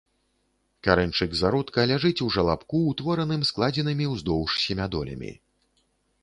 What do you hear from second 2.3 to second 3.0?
жалабку,